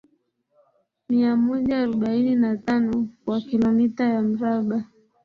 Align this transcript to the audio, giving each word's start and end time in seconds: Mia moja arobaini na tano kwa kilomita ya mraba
Mia 1.09 1.35
moja 1.35 1.79
arobaini 1.79 2.35
na 2.35 2.57
tano 2.57 3.07
kwa 3.25 3.41
kilomita 3.41 4.03
ya 4.05 4.21
mraba 4.21 4.83